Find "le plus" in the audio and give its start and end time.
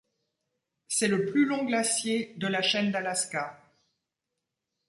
1.07-1.45